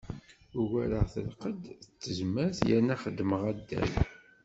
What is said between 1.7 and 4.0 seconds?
d tezmert yerna xeddmeɣ addal.